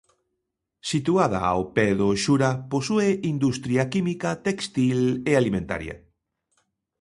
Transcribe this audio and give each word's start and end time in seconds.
Situada 0.91 1.39
ao 1.51 1.61
pé 1.75 1.87
do 2.01 2.09
Xura, 2.23 2.51
posúe 2.73 3.09
industria 3.33 3.83
química, 3.93 4.29
téxtil 4.45 4.99
e 5.29 5.31
alimentaria. 5.35 5.95